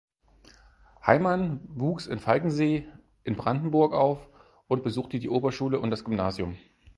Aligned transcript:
Heimann 1.05 1.59
wuchs 1.67 2.07
in 2.07 2.17
Falkensee 2.17 2.87
in 3.23 3.35
Brandenburg 3.35 3.93
auf 3.93 4.29
und 4.67 4.81
besuchte 4.81 5.19
die 5.19 5.29
Oberschule 5.29 5.79
und 5.79 5.91
das 5.91 6.03
Gymnasium. 6.05 6.57